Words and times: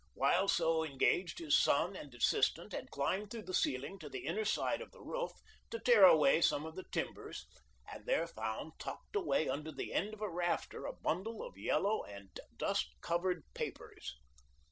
While 0.15 0.47
so 0.47 0.83
engaged 0.83 1.37
his 1.37 1.55
son 1.55 1.95
and 1.95 2.11
assistant 2.15 2.71
had 2.71 2.89
climbed 2.89 3.29
through 3.29 3.43
the 3.43 3.53
ceiling 3.53 3.99
to 3.99 4.09
the 4.09 4.25
inner 4.25 4.45
side 4.45 4.81
of 4.81 4.89
the 4.91 4.99
roof 4.99 5.29
to 5.69 5.77
tear 5.79 6.05
away 6.05 6.41
some 6.41 6.65
of 6.65 6.75
the 6.75 6.85
timbers, 6.91 7.45
and 7.87 8.07
there 8.07 8.25
found, 8.25 8.71
tucked 8.79 9.15
away 9.15 9.47
under 9.47 9.71
the 9.71 9.93
end 9.93 10.15
of 10.15 10.21
a 10.21 10.27
rafter, 10.27 10.87
a 10.87 10.93
bundle 10.93 11.43
of 11.45 11.55
yellow 11.55 12.03
and 12.03 12.31
dust 12.57 12.95
covered 13.01 13.43
papers. 13.53 14.15